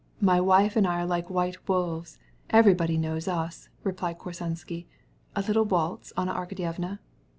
[0.19, 4.87] My wife and I are like white wolves—everyone knows us," answered Korsunsky.
[5.35, 6.97] "A waltz, Anna Arkadyevna?"